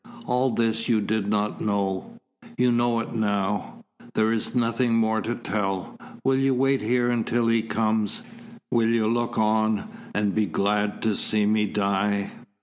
[0.25, 2.17] All this you did not know.
[2.57, 3.83] You know it now.
[4.15, 5.95] There is nothing more to tell.
[6.23, 8.23] Will you wait here until he comes?
[8.71, 12.31] Will you look on, and be glad to see me die?